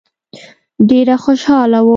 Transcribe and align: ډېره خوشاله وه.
ډېره 0.89 1.15
خوشاله 1.23 1.79
وه. 1.85 1.89